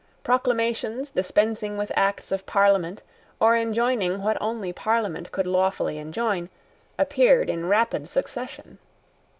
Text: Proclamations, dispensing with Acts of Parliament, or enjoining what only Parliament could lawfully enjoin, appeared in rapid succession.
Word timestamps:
Proclamations, 0.23 1.11
dispensing 1.11 1.77
with 1.77 1.91
Acts 1.95 2.31
of 2.31 2.47
Parliament, 2.47 3.03
or 3.39 3.55
enjoining 3.55 4.23
what 4.23 4.35
only 4.41 4.73
Parliament 4.73 5.31
could 5.31 5.45
lawfully 5.45 5.99
enjoin, 5.99 6.49
appeared 6.97 7.51
in 7.51 7.67
rapid 7.69 8.09
succession. 8.09 8.79